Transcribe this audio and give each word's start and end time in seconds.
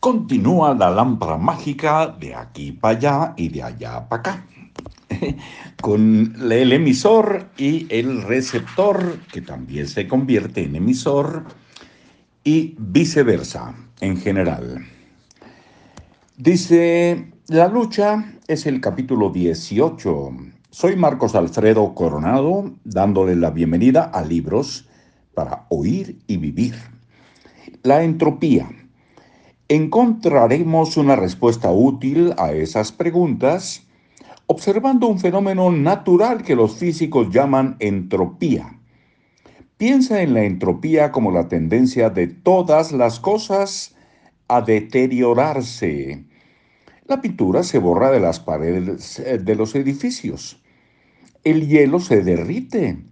Continúa 0.00 0.72
la 0.72 0.90
lámpara 0.90 1.36
mágica 1.36 2.06
de 2.06 2.34
aquí 2.34 2.72
para 2.72 2.96
allá 2.96 3.34
y 3.36 3.50
de 3.50 3.62
allá 3.62 4.08
para 4.08 4.22
acá. 4.22 4.46
Con 5.82 6.34
el 6.50 6.72
emisor 6.72 7.50
y 7.58 7.86
el 7.94 8.22
receptor, 8.22 9.18
que 9.30 9.42
también 9.42 9.86
se 9.86 10.08
convierte 10.08 10.62
en 10.64 10.76
emisor, 10.76 11.44
y 12.44 12.74
viceversa 12.78 13.74
en 14.00 14.16
general. 14.16 14.86
Dice, 16.38 17.30
la 17.48 17.68
lucha 17.68 18.32
es 18.48 18.64
el 18.64 18.80
capítulo 18.80 19.28
18. 19.28 20.30
Soy 20.70 20.96
Marcos 20.96 21.34
Alfredo 21.34 21.94
Coronado, 21.94 22.72
dándole 22.84 23.36
la 23.36 23.50
bienvenida 23.50 24.04
a 24.04 24.22
Libros 24.22 24.88
para 25.34 25.66
Oír 25.68 26.18
y 26.26 26.38
Vivir. 26.38 26.76
La 27.82 28.02
entropía 28.02 28.79
encontraremos 29.70 30.96
una 30.96 31.14
respuesta 31.14 31.70
útil 31.70 32.34
a 32.38 32.52
esas 32.52 32.90
preguntas 32.90 33.86
observando 34.46 35.06
un 35.06 35.20
fenómeno 35.20 35.70
natural 35.70 36.42
que 36.42 36.56
los 36.56 36.74
físicos 36.74 37.30
llaman 37.30 37.76
entropía. 37.78 38.80
Piensa 39.76 40.22
en 40.22 40.34
la 40.34 40.42
entropía 40.42 41.12
como 41.12 41.30
la 41.30 41.46
tendencia 41.46 42.10
de 42.10 42.26
todas 42.26 42.90
las 42.90 43.20
cosas 43.20 43.94
a 44.48 44.60
deteriorarse. 44.60 46.24
La 47.06 47.20
pintura 47.20 47.62
se 47.62 47.78
borra 47.78 48.10
de 48.10 48.18
las 48.18 48.40
paredes 48.40 49.22
de 49.24 49.54
los 49.54 49.76
edificios. 49.76 50.60
El 51.44 51.68
hielo 51.68 52.00
se 52.00 52.24
derrite. 52.24 53.04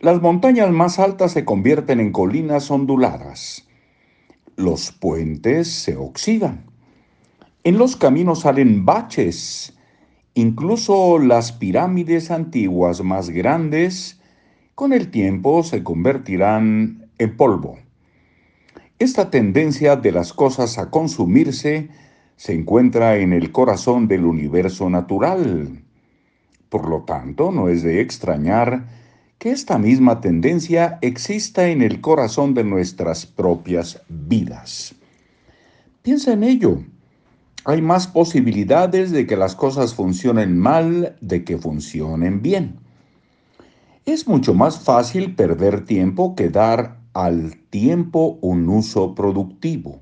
Las 0.00 0.20
montañas 0.20 0.72
más 0.72 0.98
altas 0.98 1.30
se 1.30 1.44
convierten 1.44 2.00
en 2.00 2.10
colinas 2.10 2.68
onduladas 2.68 3.67
los 4.58 4.90
puentes 4.90 5.68
se 5.68 5.96
oxidan. 5.96 6.64
En 7.62 7.78
los 7.78 7.96
caminos 7.96 8.40
salen 8.40 8.84
baches. 8.84 9.78
Incluso 10.34 11.18
las 11.18 11.52
pirámides 11.52 12.30
antiguas 12.30 13.02
más 13.02 13.30
grandes 13.30 14.20
con 14.74 14.92
el 14.92 15.10
tiempo 15.10 15.62
se 15.62 15.82
convertirán 15.84 17.08
en 17.18 17.36
polvo. 17.36 17.78
Esta 18.98 19.30
tendencia 19.30 19.94
de 19.94 20.10
las 20.10 20.32
cosas 20.32 20.76
a 20.78 20.90
consumirse 20.90 21.88
se 22.36 22.52
encuentra 22.52 23.16
en 23.16 23.32
el 23.32 23.52
corazón 23.52 24.08
del 24.08 24.24
universo 24.24 24.90
natural. 24.90 25.84
Por 26.68 26.88
lo 26.88 27.02
tanto, 27.02 27.52
no 27.52 27.68
es 27.68 27.82
de 27.84 28.00
extrañar 28.00 28.86
que 29.38 29.52
esta 29.52 29.78
misma 29.78 30.20
tendencia 30.20 30.98
exista 31.00 31.68
en 31.68 31.80
el 31.82 32.00
corazón 32.00 32.54
de 32.54 32.64
nuestras 32.64 33.24
propias 33.24 34.02
vidas. 34.08 34.96
Piensa 36.02 36.32
en 36.32 36.42
ello. 36.42 36.82
Hay 37.64 37.80
más 37.80 38.08
posibilidades 38.08 39.12
de 39.12 39.26
que 39.26 39.36
las 39.36 39.54
cosas 39.54 39.94
funcionen 39.94 40.58
mal 40.58 41.16
de 41.20 41.44
que 41.44 41.56
funcionen 41.56 42.42
bien. 42.42 42.80
Es 44.06 44.26
mucho 44.26 44.54
más 44.54 44.80
fácil 44.80 45.36
perder 45.36 45.84
tiempo 45.84 46.34
que 46.34 46.48
dar 46.48 46.98
al 47.12 47.56
tiempo 47.70 48.38
un 48.40 48.68
uso 48.68 49.14
productivo. 49.14 50.00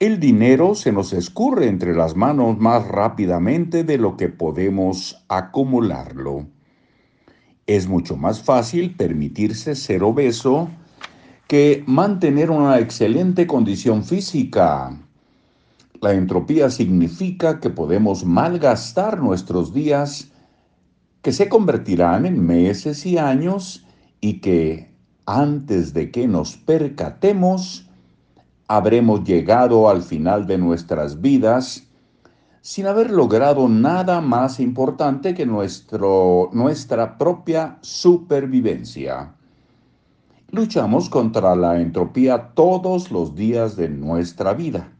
El 0.00 0.18
dinero 0.18 0.74
se 0.74 0.90
nos 0.90 1.12
escurre 1.12 1.68
entre 1.68 1.94
las 1.94 2.16
manos 2.16 2.58
más 2.58 2.88
rápidamente 2.88 3.84
de 3.84 3.98
lo 3.98 4.16
que 4.16 4.28
podemos 4.30 5.24
acumularlo. 5.28 6.46
Es 7.70 7.86
mucho 7.86 8.16
más 8.16 8.42
fácil 8.42 8.96
permitirse 8.96 9.76
ser 9.76 10.02
obeso 10.02 10.68
que 11.46 11.84
mantener 11.86 12.50
una 12.50 12.80
excelente 12.80 13.46
condición 13.46 14.02
física. 14.02 14.98
La 16.00 16.12
entropía 16.12 16.68
significa 16.70 17.60
que 17.60 17.70
podemos 17.70 18.24
malgastar 18.24 19.22
nuestros 19.22 19.72
días 19.72 20.32
que 21.22 21.30
se 21.30 21.48
convertirán 21.48 22.26
en 22.26 22.44
meses 22.44 23.06
y 23.06 23.18
años 23.18 23.86
y 24.20 24.40
que 24.40 24.92
antes 25.24 25.94
de 25.94 26.10
que 26.10 26.26
nos 26.26 26.56
percatemos, 26.56 27.88
habremos 28.66 29.22
llegado 29.22 29.88
al 29.88 30.02
final 30.02 30.48
de 30.48 30.58
nuestras 30.58 31.20
vidas 31.20 31.84
sin 32.62 32.86
haber 32.86 33.10
logrado 33.10 33.68
nada 33.68 34.20
más 34.20 34.60
importante 34.60 35.34
que 35.34 35.46
nuestro, 35.46 36.50
nuestra 36.52 37.16
propia 37.16 37.78
supervivencia. 37.80 39.34
Luchamos 40.50 41.08
contra 41.08 41.54
la 41.54 41.80
entropía 41.80 42.50
todos 42.54 43.10
los 43.10 43.34
días 43.34 43.76
de 43.76 43.88
nuestra 43.88 44.52
vida. 44.52 44.92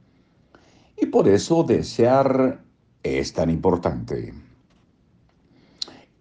Y 0.97 1.07
por 1.07 1.29
eso 1.29 1.65
desear 1.65 2.63
es 3.03 3.33
tan 3.33 3.51
importante. 3.51 4.33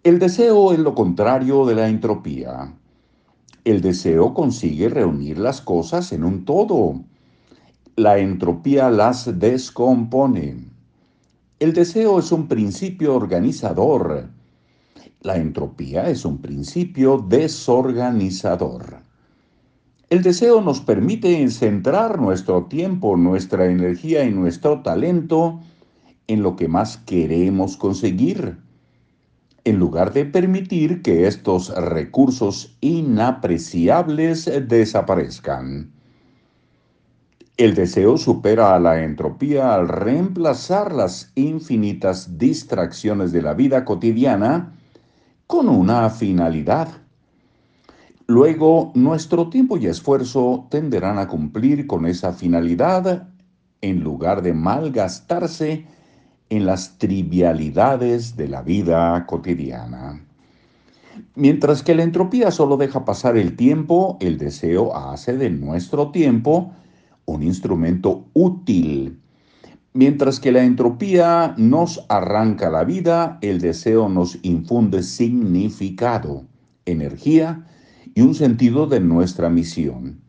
El 0.02 0.18
deseo 0.18 0.72
es 0.72 0.78
lo 0.78 0.94
contrario 0.94 1.64
de 1.66 1.74
la 1.74 1.88
entropía. 1.88 2.74
El 3.64 3.82
deseo 3.82 4.34
consigue 4.34 4.88
reunir 4.88 5.38
las 5.38 5.60
cosas 5.60 6.12
en 6.12 6.24
un 6.24 6.44
todo. 6.44 7.00
La 7.96 8.18
entropía 8.18 8.90
las 8.90 9.38
descompone. 9.38 10.69
El 11.60 11.74
deseo 11.74 12.18
es 12.18 12.32
un 12.32 12.48
principio 12.48 13.14
organizador. 13.14 14.30
La 15.20 15.36
entropía 15.36 16.08
es 16.08 16.24
un 16.24 16.38
principio 16.38 17.18
desorganizador. 17.18 19.02
El 20.08 20.22
deseo 20.22 20.62
nos 20.62 20.80
permite 20.80 21.46
centrar 21.50 22.18
nuestro 22.18 22.64
tiempo, 22.64 23.14
nuestra 23.18 23.66
energía 23.66 24.24
y 24.24 24.30
nuestro 24.30 24.80
talento 24.80 25.60
en 26.28 26.42
lo 26.42 26.56
que 26.56 26.66
más 26.66 26.96
queremos 26.96 27.76
conseguir, 27.76 28.56
en 29.64 29.78
lugar 29.78 30.14
de 30.14 30.24
permitir 30.24 31.02
que 31.02 31.26
estos 31.26 31.68
recursos 31.76 32.78
inapreciables 32.80 34.50
desaparezcan. 34.66 35.92
El 37.60 37.74
deseo 37.74 38.16
supera 38.16 38.74
a 38.74 38.80
la 38.80 39.04
entropía 39.04 39.74
al 39.74 39.86
reemplazar 39.86 40.94
las 40.94 41.30
infinitas 41.34 42.38
distracciones 42.38 43.32
de 43.32 43.42
la 43.42 43.52
vida 43.52 43.84
cotidiana 43.84 44.72
con 45.46 45.68
una 45.68 46.08
finalidad. 46.08 46.88
Luego, 48.26 48.92
nuestro 48.94 49.50
tiempo 49.50 49.76
y 49.76 49.88
esfuerzo 49.88 50.68
tenderán 50.70 51.18
a 51.18 51.28
cumplir 51.28 51.86
con 51.86 52.06
esa 52.06 52.32
finalidad 52.32 53.28
en 53.82 54.00
lugar 54.00 54.40
de 54.40 54.54
malgastarse 54.54 55.84
en 56.48 56.64
las 56.64 56.96
trivialidades 56.96 58.38
de 58.38 58.48
la 58.48 58.62
vida 58.62 59.26
cotidiana. 59.26 60.24
Mientras 61.34 61.82
que 61.82 61.94
la 61.94 62.04
entropía 62.04 62.52
solo 62.52 62.78
deja 62.78 63.04
pasar 63.04 63.36
el 63.36 63.54
tiempo, 63.54 64.16
el 64.22 64.38
deseo 64.38 64.96
hace 64.96 65.36
de 65.36 65.50
nuestro 65.50 66.10
tiempo 66.10 66.72
un 67.30 67.42
instrumento 67.42 68.26
útil. 68.34 69.20
Mientras 69.92 70.38
que 70.38 70.52
la 70.52 70.62
entropía 70.62 71.54
nos 71.56 72.04
arranca 72.08 72.70
la 72.70 72.84
vida, 72.84 73.38
el 73.40 73.60
deseo 73.60 74.08
nos 74.08 74.38
infunde 74.42 75.02
significado, 75.02 76.44
energía 76.84 77.66
y 78.14 78.20
un 78.20 78.34
sentido 78.34 78.86
de 78.86 79.00
nuestra 79.00 79.48
misión. 79.48 80.20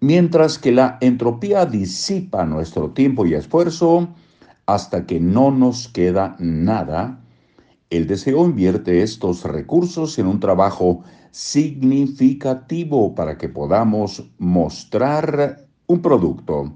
Mientras 0.00 0.58
que 0.58 0.72
la 0.72 0.98
entropía 1.00 1.66
disipa 1.66 2.44
nuestro 2.44 2.90
tiempo 2.90 3.26
y 3.26 3.34
esfuerzo 3.34 4.08
hasta 4.66 5.06
que 5.06 5.18
no 5.18 5.50
nos 5.50 5.88
queda 5.88 6.36
nada, 6.38 7.20
el 7.90 8.06
deseo 8.06 8.44
invierte 8.44 9.02
estos 9.02 9.44
recursos 9.44 10.18
en 10.18 10.26
un 10.26 10.40
trabajo 10.40 11.02
significativo 11.30 13.14
para 13.14 13.38
que 13.38 13.48
podamos 13.48 14.30
mostrar 14.38 15.67
un 15.88 16.00
producto. 16.00 16.72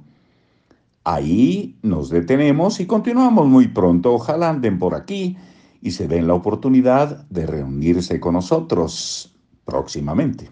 Ahí 1.05 1.79
nos 1.83 2.11
detenemos 2.11 2.81
y 2.81 2.87
continuamos 2.87 3.47
muy 3.47 3.69
pronto. 3.69 4.15
Ojalá 4.15 4.51
anden 4.51 4.79
por 4.79 4.95
aquí 4.95 5.37
y 5.81 5.93
se 5.93 6.09
den 6.09 6.27
la 6.27 6.35
oportunidad 6.35 7.25
de 7.29 7.47
reunirse 7.47 8.19
con 8.19 8.35
nosotros 8.35 9.35
próximamente. 9.65 10.51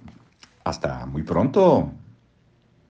Hasta 0.64 1.06
muy 1.06 1.22
pronto. 1.22 1.90